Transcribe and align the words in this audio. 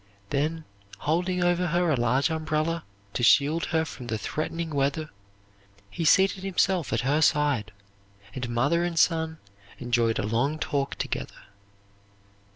Then 0.31 0.63
holding 0.97 1.43
over 1.43 1.67
her 1.67 1.91
a 1.91 1.95
large 1.95 2.31
umbrella, 2.31 2.83
to 3.13 3.21
shield 3.21 3.65
her 3.65 3.85
from 3.85 4.07
the 4.07 4.17
threatening 4.17 4.71
weather, 4.71 5.11
he 5.91 6.05
seated 6.05 6.43
himself 6.43 6.91
at 6.91 7.01
her 7.01 7.21
side, 7.21 7.71
and 8.33 8.49
mother 8.49 8.83
and 8.83 8.97
son 8.97 9.37
enjoyed 9.77 10.17
a 10.17 10.25
long 10.25 10.57
talk 10.57 10.95
together." 10.95 11.43